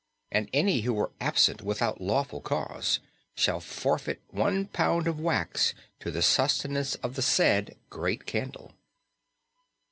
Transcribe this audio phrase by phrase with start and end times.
[0.31, 2.99] And any who were absent without lawful cause
[3.35, 8.73] shall forfeit one pound of wax to the sustentation of the said great candle.